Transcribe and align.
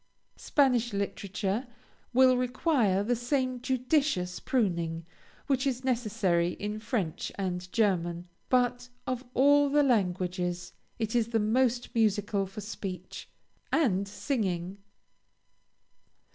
Spanish 0.39 0.93
literature 0.93 1.67
will 2.11 2.35
require 2.35 3.03
the 3.03 3.15
same 3.15 3.61
judicious 3.61 4.39
pruning 4.39 5.05
which 5.45 5.67
is 5.67 5.83
necessary 5.83 6.53
in 6.53 6.79
French 6.79 7.31
and 7.37 7.71
German, 7.71 8.27
but 8.49 8.89
of 9.05 9.23
all 9.35 9.69
languages, 9.69 10.73
it 10.97 11.13
is 11.15 11.27
the 11.27 11.39
most 11.39 11.93
musical 11.93 12.47
for 12.47 12.61
speech, 12.61 13.29
and 13.71 14.07
singing. 14.07 14.79